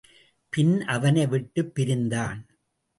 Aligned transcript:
பின் 0.49 0.81
அவனை 0.81 1.27
விட்டுப் 1.27 1.75
பிரிந்தான். 1.75 2.45